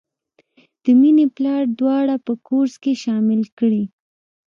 د 0.83 0.85
مینې 0.99 1.25
پلار 1.35 1.61
دواړه 1.79 2.15
په 2.25 2.33
کورس 2.47 2.73
کې 2.83 2.93
شاملې 3.03 3.49
کړې 3.57 3.83